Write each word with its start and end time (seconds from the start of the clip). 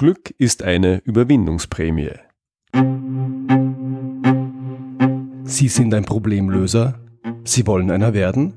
Glück 0.00 0.32
ist 0.38 0.62
eine 0.62 0.98
Überwindungsprämie. 0.98 2.12
Sie 5.42 5.66
sind 5.66 5.92
ein 5.92 6.04
Problemlöser? 6.04 7.00
Sie 7.42 7.66
wollen 7.66 7.90
einer 7.90 8.14
werden? 8.14 8.54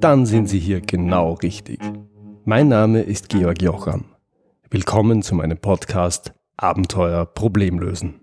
Dann 0.00 0.24
sind 0.24 0.46
Sie 0.46 0.58
hier 0.58 0.80
genau 0.80 1.34
richtig. 1.34 1.80
Mein 2.46 2.68
Name 2.68 3.02
ist 3.02 3.28
Georg 3.28 3.60
Jocham. 3.60 4.06
Willkommen 4.70 5.20
zu 5.20 5.34
meinem 5.34 5.58
Podcast 5.58 6.32
Abenteuer 6.56 7.26
Problemlösen. 7.26 8.22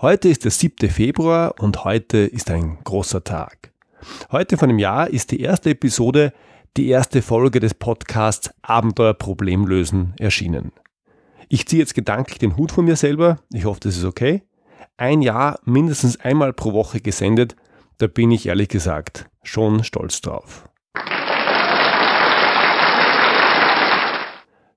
Heute 0.00 0.28
ist 0.28 0.44
der 0.44 0.52
7. 0.52 0.88
Februar 0.88 1.56
und 1.58 1.82
heute 1.82 2.18
ist 2.18 2.48
ein 2.48 2.78
großer 2.84 3.24
Tag. 3.24 3.67
Heute 4.30 4.56
von 4.56 4.68
dem 4.68 4.78
Jahr 4.78 5.08
ist 5.08 5.30
die 5.30 5.40
erste 5.40 5.70
Episode, 5.70 6.32
die 6.76 6.88
erste 6.88 7.22
Folge 7.22 7.60
des 7.60 7.74
Podcasts 7.74 8.50
Abenteuer 8.62 9.14
Problemlösen 9.14 10.14
erschienen. 10.18 10.72
Ich 11.48 11.66
ziehe 11.66 11.80
jetzt 11.80 11.94
gedanklich 11.94 12.38
den 12.38 12.56
Hut 12.56 12.72
von 12.72 12.84
mir 12.84 12.96
selber. 12.96 13.38
Ich 13.52 13.64
hoffe, 13.64 13.80
das 13.80 13.96
ist 13.96 14.04
okay. 14.04 14.42
Ein 14.96 15.22
Jahr 15.22 15.58
mindestens 15.64 16.20
einmal 16.20 16.52
pro 16.52 16.72
Woche 16.72 17.00
gesendet. 17.00 17.56
Da 17.98 18.06
bin 18.06 18.30
ich 18.30 18.46
ehrlich 18.46 18.68
gesagt 18.68 19.28
schon 19.42 19.82
stolz 19.82 20.20
drauf. 20.20 20.68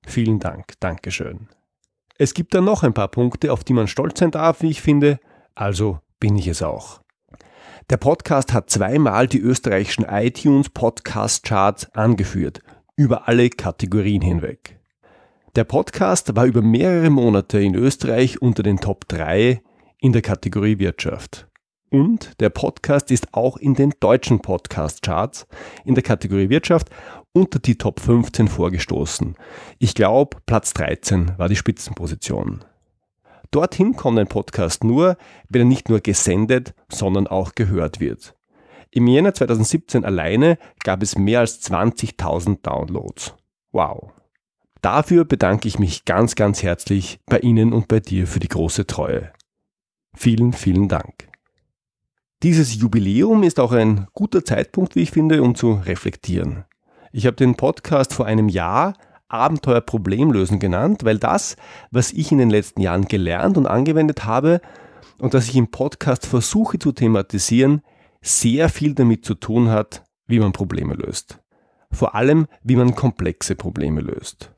Vielen 0.05 0.39
Dank. 0.39 0.73
Dankeschön. 0.79 1.47
Es 2.17 2.33
gibt 2.33 2.53
dann 2.53 2.65
noch 2.65 2.83
ein 2.83 2.93
paar 2.93 3.07
Punkte, 3.07 3.51
auf 3.51 3.63
die 3.63 3.73
man 3.73 3.87
stolz 3.87 4.19
sein 4.19 4.31
darf, 4.31 4.61
wie 4.61 4.69
ich 4.69 4.81
finde, 4.81 5.19
also 5.55 5.99
bin 6.19 6.35
ich 6.37 6.47
es 6.47 6.61
auch. 6.61 7.01
Der 7.89 7.97
Podcast 7.97 8.53
hat 8.53 8.69
zweimal 8.69 9.27
die 9.27 9.39
österreichischen 9.39 10.05
iTunes 10.05 10.69
Podcast 10.69 11.43
Charts 11.43 11.91
angeführt, 11.93 12.61
über 12.95 13.27
alle 13.27 13.49
Kategorien 13.49 14.21
hinweg. 14.21 14.79
Der 15.55 15.65
Podcast 15.65 16.35
war 16.35 16.45
über 16.45 16.61
mehrere 16.61 17.09
Monate 17.09 17.59
in 17.59 17.75
Österreich 17.75 18.41
unter 18.41 18.63
den 18.63 18.77
Top 18.77 19.07
3 19.09 19.61
in 19.99 20.13
der 20.13 20.21
Kategorie 20.21 20.79
Wirtschaft. 20.79 21.47
Und 21.89 22.39
der 22.39 22.49
Podcast 22.49 23.11
ist 23.11 23.33
auch 23.33 23.57
in 23.57 23.73
den 23.73 23.93
deutschen 23.99 24.41
Podcast 24.41 25.01
Charts 25.01 25.45
in 25.83 25.95
der 25.95 26.03
Kategorie 26.03 26.49
Wirtschaft 26.49 26.89
unter 27.33 27.59
die 27.59 27.77
Top 27.77 27.99
15 27.99 28.47
vorgestoßen. 28.47 29.35
Ich 29.79 29.93
glaube, 29.93 30.37
Platz 30.45 30.73
13 30.73 31.33
war 31.37 31.49
die 31.49 31.57
Spitzenposition. 31.57 32.63
Dorthin 33.51 33.97
kommt 33.97 34.17
ein 34.17 34.27
Podcast 34.27 34.85
nur, 34.85 35.17
wenn 35.49 35.63
er 35.63 35.65
nicht 35.65 35.89
nur 35.89 35.99
gesendet, 35.99 36.73
sondern 36.89 37.27
auch 37.27 37.53
gehört 37.53 37.99
wird. 37.99 38.33
Im 38.91 39.07
Jänner 39.07 39.33
2017 39.33 40.05
alleine 40.05 40.57
gab 40.83 41.03
es 41.03 41.17
mehr 41.17 41.41
als 41.41 41.61
20.000 41.61 42.61
Downloads. 42.61 43.35
Wow. 43.73 44.11
Dafür 44.81 45.25
bedanke 45.25 45.67
ich 45.67 45.79
mich 45.79 46.05
ganz, 46.05 46.35
ganz 46.35 46.63
herzlich 46.63 47.19
bei 47.25 47.39
Ihnen 47.39 47.73
und 47.73 47.89
bei 47.89 47.99
dir 47.99 48.25
für 48.25 48.39
die 48.39 48.47
große 48.47 48.87
Treue. 48.87 49.31
Vielen, 50.15 50.53
vielen 50.53 50.87
Dank. 50.87 51.29
Dieses 52.43 52.75
Jubiläum 52.75 53.43
ist 53.43 53.59
auch 53.59 53.73
ein 53.73 54.07
guter 54.13 54.43
Zeitpunkt, 54.43 54.95
wie 54.95 55.01
ich 55.01 55.11
finde, 55.11 55.43
um 55.43 55.55
zu 55.55 55.73
reflektieren. 55.73 56.65
Ich 57.11 57.25
habe 57.25 57.35
den 57.35 57.55
Podcast 57.55 58.13
vor 58.13 58.25
einem 58.25 58.49
Jahr 58.49 58.93
Abenteuer 59.33 59.81
Problemlösen 59.81 60.59
genannt, 60.59 61.03
weil 61.03 61.17
das, 61.17 61.55
was 61.91 62.11
ich 62.11 62.31
in 62.31 62.37
den 62.37 62.49
letzten 62.49 62.81
Jahren 62.81 63.05
gelernt 63.05 63.57
und 63.57 63.67
angewendet 63.67 64.25
habe 64.25 64.61
und 65.19 65.33
das 65.33 65.47
ich 65.47 65.55
im 65.55 65.71
Podcast 65.71 66.25
versuche 66.25 66.79
zu 66.79 66.91
thematisieren, 66.91 67.81
sehr 68.21 68.69
viel 68.69 68.93
damit 68.93 69.25
zu 69.25 69.35
tun 69.35 69.69
hat, 69.69 70.03
wie 70.27 70.39
man 70.39 70.51
Probleme 70.51 70.93
löst. 70.93 71.39
Vor 71.91 72.15
allem, 72.15 72.47
wie 72.63 72.75
man 72.75 72.95
komplexe 72.95 73.55
Probleme 73.55 74.01
löst. 74.01 74.51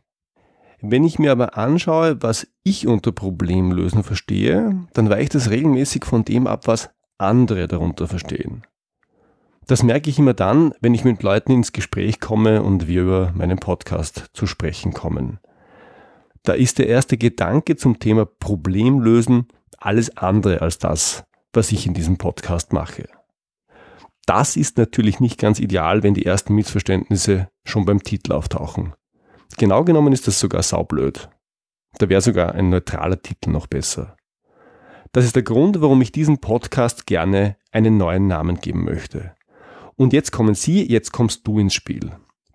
Wenn 0.82 1.06
ich 1.06 1.18
mir 1.18 1.32
aber 1.32 1.58
anschaue, 1.58 2.22
was 2.22 2.48
ich 2.64 2.88
unter 2.88 3.14
Problemlösen 3.14 4.04
verstehe, 4.04 4.86
dann 4.94 5.10
weicht 5.10 5.34
es 5.34 5.50
regelmäßig 5.50 6.04
von 6.04 6.26
dem 6.26 6.46
ab, 6.46 6.68
was 6.68 6.90
andere 7.18 7.68
darunter 7.68 8.08
verstehen. 8.08 8.64
Das 9.68 9.82
merke 9.82 10.10
ich 10.10 10.20
immer 10.20 10.34
dann, 10.34 10.74
wenn 10.82 10.94
ich 10.94 11.06
mit 11.06 11.24
Leuten 11.24 11.54
ins 11.54 11.72
Gespräch 11.72 12.20
komme 12.20 12.64
und 12.64 12.88
wir 12.88 13.02
über 13.02 13.32
meinen 13.34 13.58
Podcast 13.58 14.26
zu 14.34 14.46
sprechen 14.46 14.94
kommen. 14.94 15.40
Da 16.44 16.54
ist 16.54 16.80
der 16.80 16.88
erste 16.88 17.18
Gedanke 17.18 17.78
zum 17.78 18.00
Thema 18.00 18.26
Problemlösen 18.26 19.48
alles 19.78 20.18
andere 20.18 20.62
als 20.62 20.78
das, 20.78 21.24
was 21.54 21.72
ich 21.72 21.88
in 21.88 21.94
diesem 21.94 22.18
Podcast 22.18 22.74
mache. 22.74 23.08
Das 24.26 24.56
ist 24.56 24.78
natürlich 24.78 25.20
nicht 25.20 25.40
ganz 25.40 25.60
ideal, 25.60 26.04
wenn 26.04 26.14
die 26.14 26.26
ersten 26.26 26.56
Missverständnisse 26.56 27.50
schon 27.66 27.86
beim 27.86 28.04
Titel 28.04 28.34
auftauchen. 28.34 28.94
Genau 29.58 29.84
genommen 29.84 30.14
ist 30.14 30.28
das 30.28 30.40
sogar 30.40 30.64
saublöd. 30.64 31.30
Da 32.00 32.10
wäre 32.10 32.22
sogar 32.22 32.56
ein 32.56 32.70
neutraler 32.70 33.22
Titel 33.22 33.52
noch 33.52 33.68
besser. 33.68 34.16
Das 35.12 35.26
ist 35.26 35.36
der 35.36 35.44
Grund, 35.44 35.80
warum 35.82 36.02
ich 36.02 36.12
diesem 36.12 36.40
Podcast 36.40 37.06
gerne 37.06 37.56
einen 37.72 37.98
neuen 37.98 38.28
Namen 38.28 38.60
geben 38.60 38.84
möchte. 38.84 39.36
Und 39.96 40.14
jetzt 40.14 40.32
kommen 40.32 40.56
Sie, 40.56 40.90
jetzt 40.90 41.12
kommst 41.12 41.46
du 41.48 41.60
ins 41.60 41.74
Spiel. 41.74 42.12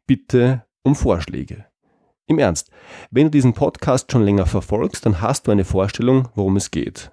Bitte 0.07 0.65
um 0.83 0.95
Vorschläge. 0.95 1.67
Im 2.27 2.39
Ernst, 2.39 2.71
wenn 3.11 3.25
du 3.25 3.31
diesen 3.31 3.55
Podcast 3.55 4.13
schon 4.13 4.23
länger 4.23 4.47
verfolgst, 4.47 5.07
dann 5.07 5.21
hast 5.21 5.47
du 5.47 5.51
eine 5.51 5.65
Vorstellung, 5.65 6.29
worum 6.35 6.57
es 6.57 6.71
geht. 6.71 7.13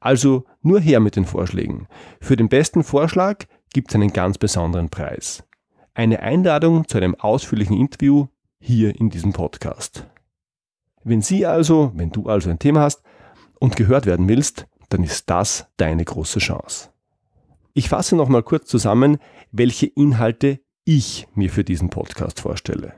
Also 0.00 0.44
nur 0.62 0.80
her 0.80 0.98
mit 0.98 1.14
den 1.14 1.24
Vorschlägen. 1.24 1.86
Für 2.20 2.36
den 2.36 2.48
besten 2.48 2.82
Vorschlag 2.82 3.44
gibt 3.72 3.90
es 3.90 3.94
einen 3.94 4.12
ganz 4.12 4.38
besonderen 4.38 4.88
Preis. 4.88 5.44
Eine 5.94 6.20
Einladung 6.20 6.88
zu 6.88 6.96
einem 6.96 7.14
ausführlichen 7.14 7.76
Interview 7.76 8.26
hier 8.58 8.98
in 8.98 9.10
diesem 9.10 9.32
Podcast. 9.32 10.08
Wenn 11.04 11.22
Sie 11.22 11.46
also, 11.46 11.92
wenn 11.94 12.10
du 12.10 12.28
also 12.28 12.50
ein 12.50 12.58
Thema 12.58 12.80
hast 12.80 13.02
und 13.60 13.76
gehört 13.76 14.06
werden 14.06 14.28
willst, 14.28 14.66
dann 14.88 15.04
ist 15.04 15.30
das 15.30 15.68
deine 15.76 16.04
große 16.04 16.38
Chance. 16.38 16.91
Ich 17.74 17.88
fasse 17.88 18.16
nochmal 18.16 18.42
kurz 18.42 18.66
zusammen, 18.66 19.16
welche 19.50 19.86
Inhalte 19.86 20.60
ich 20.84 21.26
mir 21.34 21.50
für 21.50 21.64
diesen 21.64 21.88
Podcast 21.88 22.40
vorstelle. 22.40 22.94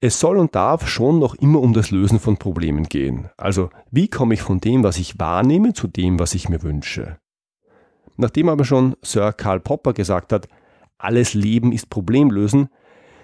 Es 0.00 0.20
soll 0.20 0.36
und 0.36 0.54
darf 0.54 0.88
schon 0.88 1.18
noch 1.18 1.34
immer 1.34 1.60
um 1.60 1.72
das 1.72 1.90
Lösen 1.90 2.20
von 2.20 2.36
Problemen 2.36 2.84
gehen. 2.84 3.30
Also 3.36 3.70
wie 3.90 4.06
komme 4.08 4.34
ich 4.34 4.42
von 4.42 4.60
dem, 4.60 4.84
was 4.84 4.98
ich 4.98 5.18
wahrnehme, 5.18 5.72
zu 5.72 5.88
dem, 5.88 6.20
was 6.20 6.34
ich 6.34 6.48
mir 6.48 6.62
wünsche. 6.62 7.18
Nachdem 8.16 8.48
aber 8.48 8.64
schon 8.64 8.94
Sir 9.02 9.32
Karl 9.32 9.60
Popper 9.60 9.92
gesagt 9.92 10.32
hat, 10.32 10.48
alles 10.98 11.34
Leben 11.34 11.72
ist 11.72 11.90
Problemlösen, 11.90 12.68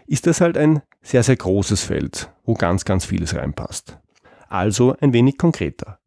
ist 0.06 0.26
das 0.26 0.40
halt 0.40 0.56
ein 0.56 0.82
sehr, 1.00 1.22
sehr 1.22 1.36
großes 1.36 1.84
Feld, 1.84 2.32
wo 2.44 2.54
ganz, 2.54 2.84
ganz 2.84 3.04
vieles 3.04 3.36
reinpasst. 3.36 3.98
Also 4.48 4.96
ein 5.00 5.12
wenig 5.12 5.38
konkreter. 5.38 6.00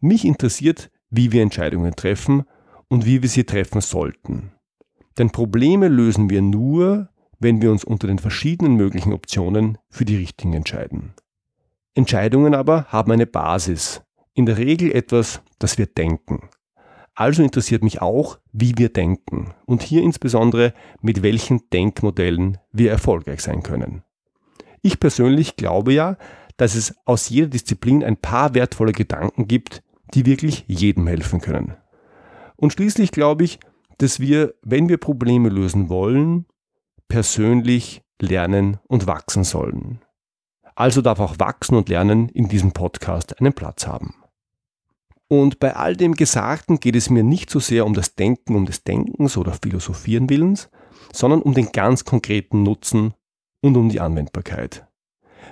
Mich 0.00 0.24
interessiert, 0.24 0.90
wie 1.10 1.30
wir 1.30 1.42
Entscheidungen 1.42 1.94
treffen 1.94 2.44
und 2.92 3.06
wie 3.06 3.22
wir 3.22 3.28
sie 3.30 3.44
treffen 3.44 3.80
sollten. 3.80 4.52
Denn 5.16 5.30
Probleme 5.30 5.88
lösen 5.88 6.28
wir 6.28 6.42
nur, 6.42 7.08
wenn 7.38 7.62
wir 7.62 7.72
uns 7.72 7.84
unter 7.84 8.06
den 8.06 8.18
verschiedenen 8.18 8.76
möglichen 8.76 9.14
Optionen 9.14 9.78
für 9.88 10.04
die 10.04 10.16
richtigen 10.16 10.52
entscheiden. 10.52 11.14
Entscheidungen 11.94 12.54
aber 12.54 12.84
haben 12.88 13.10
eine 13.10 13.26
Basis, 13.26 14.02
in 14.34 14.44
der 14.44 14.58
Regel 14.58 14.92
etwas, 14.92 15.40
das 15.58 15.78
wir 15.78 15.86
denken. 15.86 16.50
Also 17.14 17.42
interessiert 17.42 17.82
mich 17.82 18.02
auch, 18.02 18.38
wie 18.52 18.76
wir 18.76 18.90
denken 18.90 19.54
und 19.64 19.82
hier 19.82 20.02
insbesondere 20.02 20.74
mit 21.00 21.22
welchen 21.22 21.70
Denkmodellen 21.70 22.58
wir 22.72 22.90
erfolgreich 22.90 23.40
sein 23.40 23.62
können. 23.62 24.02
Ich 24.82 25.00
persönlich 25.00 25.56
glaube 25.56 25.94
ja, 25.94 26.18
dass 26.58 26.74
es 26.74 26.94
aus 27.06 27.30
jeder 27.30 27.48
Disziplin 27.48 28.04
ein 28.04 28.18
paar 28.18 28.52
wertvolle 28.52 28.92
Gedanken 28.92 29.48
gibt, 29.48 29.82
die 30.12 30.26
wirklich 30.26 30.66
jedem 30.68 31.06
helfen 31.06 31.40
können. 31.40 31.76
Und 32.62 32.72
schließlich 32.72 33.10
glaube 33.10 33.42
ich, 33.42 33.58
dass 33.98 34.20
wir, 34.20 34.54
wenn 34.62 34.88
wir 34.88 34.98
Probleme 34.98 35.48
lösen 35.48 35.88
wollen, 35.88 36.46
persönlich 37.08 38.02
lernen 38.20 38.78
und 38.86 39.08
wachsen 39.08 39.42
sollen. 39.42 40.00
Also 40.76 41.02
darf 41.02 41.18
auch 41.18 41.40
Wachsen 41.40 41.74
und 41.74 41.88
Lernen 41.88 42.28
in 42.28 42.48
diesem 42.48 42.70
Podcast 42.70 43.40
einen 43.40 43.52
Platz 43.52 43.88
haben. 43.88 44.14
Und 45.26 45.58
bei 45.58 45.74
all 45.74 45.96
dem 45.96 46.14
Gesagten 46.14 46.78
geht 46.78 46.94
es 46.94 47.10
mir 47.10 47.24
nicht 47.24 47.50
so 47.50 47.58
sehr 47.58 47.84
um 47.84 47.94
das 47.94 48.14
Denken 48.14 48.54
um 48.54 48.64
des 48.64 48.84
Denkens 48.84 49.36
oder 49.36 49.54
Philosophieren 49.60 50.30
Willens, 50.30 50.70
sondern 51.12 51.42
um 51.42 51.54
den 51.54 51.72
ganz 51.72 52.04
konkreten 52.04 52.62
Nutzen 52.62 53.12
und 53.60 53.76
um 53.76 53.88
die 53.88 54.00
Anwendbarkeit. 54.00 54.86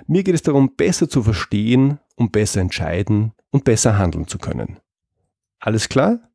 Mir 0.07 0.23
geht 0.23 0.35
es 0.35 0.43
darum, 0.43 0.77
besser 0.77 1.09
zu 1.09 1.23
verstehen, 1.23 1.99
um 2.15 2.31
besser 2.31 2.61
entscheiden 2.61 3.33
und 3.49 3.65
besser 3.65 3.97
handeln 3.97 4.27
zu 4.29 4.37
können. 4.37 4.79
Alles 5.59 5.89
klar? 5.89 6.30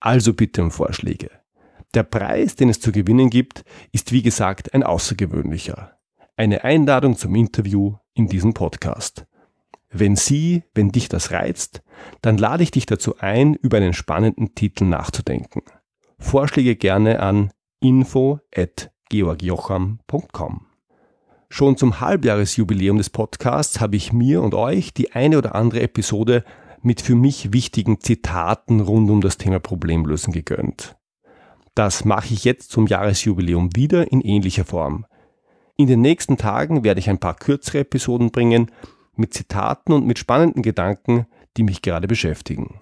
Also 0.00 0.34
bitte 0.34 0.62
um 0.62 0.70
Vorschläge. 0.70 1.30
Der 1.94 2.02
Preis, 2.02 2.54
den 2.54 2.68
es 2.68 2.80
zu 2.80 2.92
gewinnen 2.92 3.30
gibt, 3.30 3.64
ist 3.92 4.12
wie 4.12 4.22
gesagt 4.22 4.74
ein 4.74 4.82
außergewöhnlicher. 4.82 5.98
Eine 6.36 6.64
Einladung 6.64 7.16
zum 7.16 7.34
Interview 7.34 7.96
in 8.14 8.28
diesem 8.28 8.54
Podcast. 8.54 9.26
Wenn 9.90 10.16
Sie, 10.16 10.64
wenn 10.74 10.90
dich 10.90 11.08
das 11.08 11.30
reizt, 11.30 11.82
dann 12.20 12.36
lade 12.36 12.62
ich 12.62 12.70
dich 12.70 12.84
dazu 12.84 13.18
ein, 13.18 13.54
über 13.54 13.78
einen 13.78 13.94
spannenden 13.94 14.54
Titel 14.54 14.84
nachzudenken. 14.84 15.62
Vorschläge 16.18 16.76
gerne 16.76 17.20
an 17.20 17.52
info 17.80 18.40
at 18.54 18.90
georgjocham.com. 19.08 20.66
Schon 21.48 21.78
zum 21.78 22.00
Halbjahresjubiläum 22.00 22.98
des 22.98 23.08
Podcasts 23.08 23.80
habe 23.80 23.96
ich 23.96 24.12
mir 24.12 24.42
und 24.42 24.54
euch 24.54 24.92
die 24.92 25.12
eine 25.12 25.38
oder 25.38 25.54
andere 25.54 25.80
Episode 25.80 26.44
mit 26.82 27.00
für 27.00 27.14
mich 27.14 27.52
wichtigen 27.52 28.00
Zitaten 28.00 28.80
rund 28.80 29.10
um 29.10 29.20
das 29.20 29.38
Thema 29.38 29.58
Problemlösen 29.58 30.32
gegönnt. 30.32 30.96
Das 31.74 32.04
mache 32.04 32.34
ich 32.34 32.44
jetzt 32.44 32.70
zum 32.70 32.86
Jahresjubiläum 32.86 33.76
wieder 33.76 34.10
in 34.10 34.20
ähnlicher 34.20 34.64
Form. 34.64 35.06
In 35.76 35.86
den 35.86 36.00
nächsten 36.00 36.36
Tagen 36.36 36.82
werde 36.82 36.98
ich 36.98 37.08
ein 37.08 37.20
paar 37.20 37.34
kürzere 37.34 37.78
Episoden 37.78 38.30
bringen 38.30 38.70
mit 39.14 39.32
Zitaten 39.34 39.92
und 39.92 40.06
mit 40.06 40.18
spannenden 40.18 40.62
Gedanken, 40.62 41.26
die 41.56 41.62
mich 41.62 41.82
gerade 41.82 42.08
beschäftigen. 42.08 42.80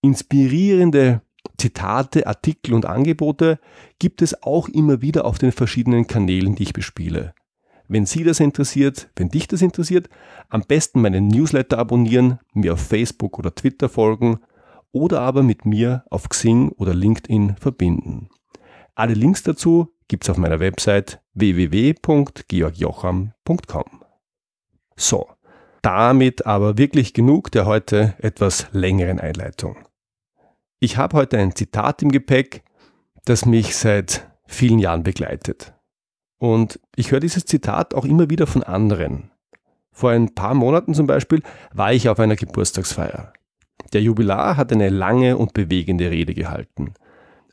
Inspirierende 0.00 1.22
Zitate, 1.58 2.26
Artikel 2.26 2.74
und 2.74 2.86
Angebote 2.86 3.58
gibt 3.98 4.22
es 4.22 4.42
auch 4.42 4.68
immer 4.68 5.02
wieder 5.02 5.24
auf 5.24 5.38
den 5.38 5.52
verschiedenen 5.52 6.06
Kanälen, 6.06 6.54
die 6.54 6.64
ich 6.64 6.72
bespiele. 6.72 7.34
Wenn 7.92 8.06
Sie 8.06 8.24
das 8.24 8.40
interessiert, 8.40 9.10
wenn 9.16 9.28
dich 9.28 9.46
das 9.48 9.60
interessiert, 9.60 10.08
am 10.48 10.62
besten 10.62 11.02
meinen 11.02 11.28
Newsletter 11.28 11.76
abonnieren, 11.76 12.38
mir 12.54 12.72
auf 12.72 12.80
Facebook 12.80 13.38
oder 13.38 13.54
Twitter 13.54 13.90
folgen 13.90 14.40
oder 14.92 15.20
aber 15.20 15.42
mit 15.42 15.66
mir 15.66 16.02
auf 16.08 16.30
Xing 16.30 16.70
oder 16.70 16.94
LinkedIn 16.94 17.56
verbinden. 17.56 18.30
Alle 18.94 19.12
Links 19.12 19.42
dazu 19.42 19.92
gibt's 20.08 20.30
auf 20.30 20.38
meiner 20.38 20.58
Website 20.58 21.20
www.georgjocham.com. 21.34 23.84
So, 24.96 25.28
damit 25.82 26.46
aber 26.46 26.78
wirklich 26.78 27.12
genug 27.12 27.52
der 27.52 27.66
heute 27.66 28.14
etwas 28.20 28.68
längeren 28.72 29.20
Einleitung. 29.20 29.76
Ich 30.80 30.96
habe 30.96 31.18
heute 31.18 31.36
ein 31.36 31.54
Zitat 31.54 32.00
im 32.00 32.10
Gepäck, 32.10 32.64
das 33.26 33.44
mich 33.44 33.76
seit 33.76 34.30
vielen 34.46 34.78
Jahren 34.78 35.02
begleitet. 35.02 35.74
Und 36.42 36.80
ich 36.96 37.12
höre 37.12 37.20
dieses 37.20 37.44
Zitat 37.44 37.94
auch 37.94 38.04
immer 38.04 38.28
wieder 38.28 38.48
von 38.48 38.64
anderen. 38.64 39.30
Vor 39.92 40.10
ein 40.10 40.34
paar 40.34 40.54
Monaten 40.54 40.92
zum 40.92 41.06
Beispiel 41.06 41.40
war 41.72 41.92
ich 41.92 42.08
auf 42.08 42.18
einer 42.18 42.34
Geburtstagsfeier. 42.34 43.32
Der 43.92 44.02
Jubilar 44.02 44.56
hat 44.56 44.72
eine 44.72 44.88
lange 44.88 45.36
und 45.36 45.54
bewegende 45.54 46.10
Rede 46.10 46.34
gehalten. 46.34 46.94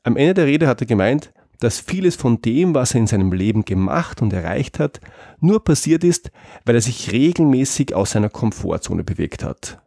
Am 0.02 0.18
Ende 0.18 0.34
der 0.34 0.48
Rede 0.48 0.66
hat 0.66 0.82
er 0.82 0.88
gemeint, 0.88 1.32
dass 1.60 1.80
vieles 1.80 2.16
von 2.16 2.42
dem, 2.42 2.74
was 2.74 2.96
er 2.96 3.02
in 3.02 3.06
seinem 3.06 3.32
Leben 3.32 3.64
gemacht 3.64 4.24
und 4.24 4.34
erreicht 4.34 4.80
hat, 4.80 5.02
nur 5.40 5.64
passiert 5.64 6.04
ist, 6.04 6.32
weil 6.66 6.74
er 6.74 6.82
sich 6.82 7.12
regelmäßig 7.12 7.94
aus 7.94 8.10
seiner 8.10 8.30
Komfortzone 8.30 9.04
bewegt 9.04 9.44
hat. 9.44 9.84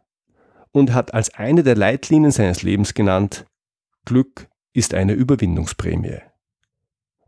Und 0.71 0.93
hat 0.93 1.13
als 1.13 1.33
eine 1.33 1.63
der 1.63 1.75
Leitlinien 1.75 2.31
seines 2.31 2.63
Lebens 2.63 2.93
genannt, 2.93 3.45
Glück 4.05 4.47
ist 4.71 4.93
eine 4.93 5.11
Überwindungsprämie. 5.11 6.19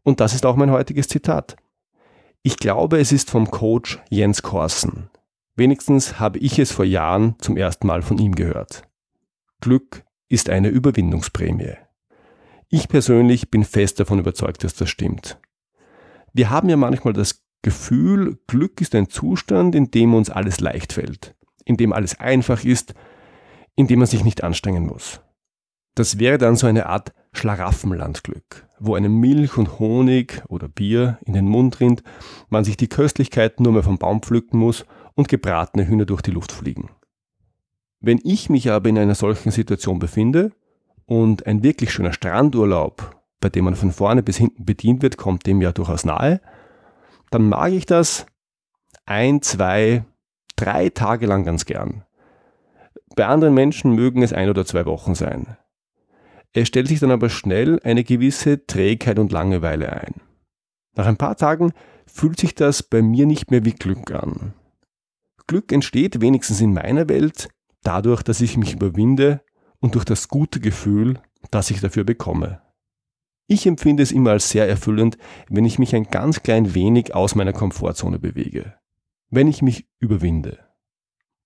Und 0.04 0.22
das 0.22 0.34
ist 0.34 0.46
auch 0.46 0.56
mein 0.56 0.72
heutiges 0.72 1.10
Zitat. 1.10 1.58
Ich 2.48 2.58
glaube, 2.58 3.00
es 3.00 3.12
ist 3.12 3.32
vom 3.32 3.50
Coach 3.50 4.00
Jens 4.12 4.44
Korsen. 4.44 5.10
Wenigstens 5.56 6.20
habe 6.20 6.38
ich 6.38 6.60
es 6.60 6.72
vor 6.72 6.86
Jahren 6.86 7.34
zum 7.40 7.58
ersten 7.58 7.88
Mal 7.88 8.04
von 8.04 8.20
ihm 8.20 8.36
gehört. 8.36 8.84
Glück 9.62 10.06
ist 10.30 10.52
eine 10.52 10.68
Überwindungsprämie. 10.68 11.74
Ich 12.70 12.88
persönlich 12.88 13.50
bin 13.50 13.64
fest 13.64 14.00
davon 14.00 14.20
überzeugt, 14.20 14.64
dass 14.64 14.76
das 14.76 14.92
stimmt. 14.92 15.40
Wir 16.34 16.52
haben 16.52 16.70
ja 16.70 16.78
manchmal 16.78 17.14
das 17.14 17.44
Gefühl, 17.64 18.38
Glück 18.46 18.80
ist 18.80 18.94
ein 18.94 19.10
Zustand, 19.10 19.74
in 19.74 19.90
dem 19.90 20.14
uns 20.14 20.30
alles 20.30 20.60
leicht 20.60 20.94
fällt, 20.94 21.34
in 21.66 21.78
dem 21.78 21.94
alles 21.94 22.20
einfach 22.20 22.64
ist, 22.64 22.94
in 23.76 23.88
dem 23.88 23.98
man 23.98 24.08
sich 24.08 24.24
nicht 24.24 24.44
anstrengen 24.44 24.86
muss. 24.86 25.20
Das 25.96 26.20
wäre 26.20 26.38
dann 26.38 26.58
so 26.58 26.68
eine 26.68 26.88
Art 26.88 27.14
Schlaraffenlandglück, 27.32 28.68
wo 28.80 28.96
einem 28.96 29.20
Milch 29.20 29.58
und 29.58 29.80
Honig 29.80 30.44
oder 30.50 30.68
Bier 30.68 31.20
in 31.26 31.34
den 31.34 31.48
Mund 31.48 31.80
rinnt, 31.80 32.04
man 32.50 32.66
sich 32.66 32.78
die 32.78 32.90
Köstlichkeiten 32.90 33.64
nur 33.64 33.74
mehr 33.74 33.84
vom 33.84 33.98
Baum 33.98 34.22
pflücken 34.22 34.60
muss 34.60 34.86
und 35.16 35.30
gebratene 35.30 35.88
Hühner 35.88 36.06
durch 36.06 36.22
die 36.22 36.32
Luft 36.32 36.52
fliegen. 36.52 36.90
Wenn 38.02 38.20
ich 38.24 38.50
mich 38.50 38.70
aber 38.70 38.90
in 38.90 38.98
einer 38.98 39.16
solchen 39.16 39.52
Situation 39.52 40.00
befinde 40.00 40.52
und 41.06 41.48
ein 41.48 41.64
wirklich 41.64 41.92
schöner 41.92 42.14
Strandurlaub, 42.14 43.16
bei 43.40 43.50
dem 43.50 43.66
man 43.66 43.76
von 43.76 43.92
vorne 43.92 44.22
bis 44.22 44.38
hinten 44.38 44.66
bedient 44.66 45.02
wird, 45.02 45.18
kommt 45.18 45.46
dem 45.48 45.62
ja 45.62 45.72
durchaus 45.72 46.04
nahe, 46.04 46.42
dann 47.32 47.48
mag 47.48 47.72
ich 47.72 47.86
das 47.86 48.26
ein, 49.06 49.42
zwei, 49.42 50.04
drei 50.56 50.90
Tage 50.90 51.26
lang 51.26 51.46
ganz 51.46 51.66
gern. 51.66 52.04
Bei 53.16 53.28
anderen 53.28 53.54
Menschen 53.54 53.94
mögen 53.94 54.24
es 54.24 54.34
ein 54.34 54.50
oder 54.50 54.66
zwei 54.66 54.86
Wochen 54.86 55.16
sein. 55.16 55.58
Es 56.58 56.70
stellt 56.70 56.88
sich 56.88 57.02
dann 57.02 57.12
aber 57.12 57.30
schnell 57.30 57.82
eine 57.84 58.06
gewisse 58.06 58.66
Trägheit 58.66 59.20
und 59.20 59.34
Langeweile 59.34 59.92
ein. 59.92 60.14
Nach 60.96 61.06
ein 61.06 61.18
paar 61.18 61.36
Tagen 61.36 61.74
fühlt 62.08 62.40
sich 62.40 62.56
das 62.56 62.82
bei 62.82 63.02
mir 63.02 63.26
nicht 63.26 63.52
mehr 63.52 63.66
wie 63.66 63.74
Glück 63.74 64.12
an. 64.12 64.54
Glück 65.48 65.74
entsteht 65.74 66.22
wenigstens 66.22 66.62
in 66.62 66.74
meiner 66.74 67.10
Welt 67.10 67.50
dadurch, 67.84 68.24
dass 68.24 68.40
ich 68.40 68.56
mich 68.56 68.74
überwinde 68.74 69.42
und 69.82 69.96
durch 69.96 70.06
das 70.06 70.30
gute 70.30 70.62
Gefühl, 70.62 71.20
das 71.52 71.70
ich 71.72 71.82
dafür 71.82 72.06
bekomme. 72.06 72.62
Ich 73.48 73.68
empfinde 73.68 74.02
es 74.02 74.14
immer 74.14 74.32
als 74.32 74.50
sehr 74.50 74.68
erfüllend, 74.68 75.18
wenn 75.50 75.66
ich 75.66 75.78
mich 75.78 75.94
ein 75.94 76.06
ganz 76.06 76.42
klein 76.42 76.74
wenig 76.74 77.14
aus 77.14 77.36
meiner 77.36 77.54
Komfortzone 77.54 78.18
bewege. 78.18 78.76
Wenn 79.30 79.50
ich 79.50 79.62
mich 79.62 79.90
überwinde. 80.00 80.65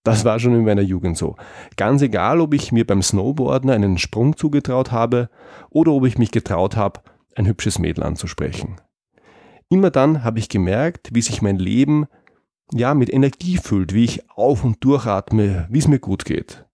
Das 0.03 0.23
war 0.25 0.39
schon 0.39 0.55
in 0.55 0.63
meiner 0.63 0.81
Jugend 0.81 1.17
so. 1.17 1.35
Ganz 1.75 2.01
egal, 2.01 2.39
ob 2.39 2.53
ich 2.53 2.71
mir 2.71 2.85
beim 2.85 3.01
Snowboarden 3.01 3.69
einen 3.69 3.97
Sprung 3.97 4.37
zugetraut 4.37 4.91
habe 4.91 5.29
oder 5.69 5.91
ob 5.91 6.05
ich 6.05 6.17
mich 6.17 6.31
getraut 6.31 6.75
habe, 6.75 7.01
ein 7.35 7.45
hübsches 7.45 7.79
Mädel 7.79 8.03
anzusprechen. 8.03 8.79
Immer 9.69 9.91
dann 9.91 10.23
habe 10.23 10.39
ich 10.39 10.49
gemerkt, 10.49 11.09
wie 11.13 11.21
sich 11.21 11.41
mein 11.41 11.57
Leben 11.57 12.07
ja 12.73 12.93
mit 12.93 13.11
Energie 13.11 13.57
füllt, 13.57 13.93
wie 13.93 14.05
ich 14.05 14.29
auf 14.29 14.63
und 14.63 14.83
durchatme, 14.83 15.67
wie 15.69 15.79
es 15.79 15.87
mir 15.87 15.99
gut 15.99 16.25
geht. 16.25 16.65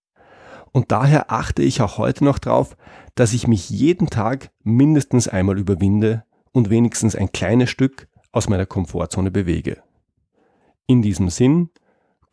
Und 0.71 0.91
daher 0.91 1.31
achte 1.31 1.61
ich 1.61 1.81
auch 1.81 1.97
heute 1.97 2.23
noch 2.25 2.37
darauf, 2.37 2.75
dass 3.15 3.33
ich 3.33 3.47
mich 3.47 3.69
jeden 3.69 4.09
Tag 4.09 4.51
mindestens 4.63 5.27
einmal 5.27 5.57
überwinde 5.57 6.25
und 6.51 6.69
wenigstens 6.69 7.15
ein 7.15 7.31
kleines 7.31 7.69
Stück 7.69 8.07
aus 8.31 8.49
meiner 8.49 8.65
Komfortzone 8.65 9.31
bewege. 9.31 9.81
In 10.85 11.01
diesem 11.01 11.29
Sinn, 11.29 11.69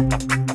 Thank 0.00 0.32
you. 0.32 0.49